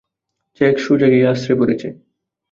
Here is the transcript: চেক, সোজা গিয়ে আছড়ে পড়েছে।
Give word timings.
চেক, 0.61 0.75
সোজা 0.77 1.07
গিয়ে 1.07 1.29
আছড়ে 1.33 1.53
পড়েছে। 1.59 1.87